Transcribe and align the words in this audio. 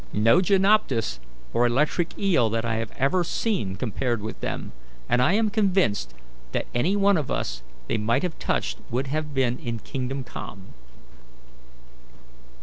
No 0.13 0.41
gymnotus 0.41 1.19
or 1.53 1.67
electric 1.67 2.17
eel 2.17 2.49
that 2.49 2.65
I 2.65 2.77
have 2.77 2.91
ever 2.97 3.23
seen 3.23 3.75
compared 3.75 4.19
with 4.19 4.39
them, 4.41 4.71
and 5.07 5.21
I 5.21 5.33
am 5.33 5.51
convinced 5.51 6.15
that 6.53 6.65
any 6.73 6.95
one 6.95 7.17
of 7.17 7.29
us 7.29 7.61
they 7.85 7.97
might 7.99 8.23
have 8.23 8.39
touched 8.39 8.79
would 8.89 9.05
have 9.05 9.35
been 9.35 9.59
in 9.59 9.77
kingdom 9.77 10.23
come." 10.23 10.73